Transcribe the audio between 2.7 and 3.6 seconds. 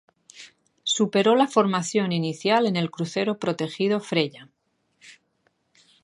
el crucero